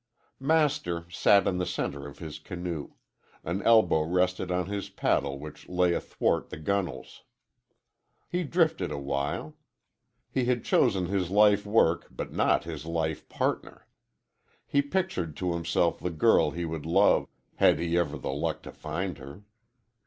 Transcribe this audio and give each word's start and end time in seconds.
Master 0.39 1.05
sat 1.11 1.45
in 1.47 1.59
the 1.59 1.65
centre 1.67 2.07
of 2.07 2.17
his 2.17 2.39
canoe; 2.39 2.93
an 3.43 3.61
elbow 3.61 4.01
rested 4.01 4.49
on 4.49 4.65
his 4.65 4.89
paddle 4.89 5.37
which 5.37 5.69
lay 5.69 5.93
athwart 5.93 6.49
the 6.49 6.57
gunwales. 6.57 7.21
He 8.27 8.43
drifted 8.43 8.91
awhile. 8.91 9.53
He 10.31 10.45
had 10.45 10.65
chosen 10.65 11.05
his 11.05 11.29
life 11.29 11.67
work 11.67 12.07
but 12.09 12.33
not 12.33 12.63
his 12.63 12.83
life 12.87 13.29
partner. 13.29 13.85
He 14.65 14.81
pictured 14.81 15.37
to 15.37 15.53
himself 15.53 15.99
the 15.99 16.09
girl 16.09 16.49
he 16.49 16.65
would 16.65 16.87
love, 16.87 17.27
had 17.57 17.77
he 17.77 17.95
ever 17.95 18.17
the 18.17 18.31
luck 18.33 18.63
to 18.63 18.71
find 18.71 19.19
her. 19.19 19.43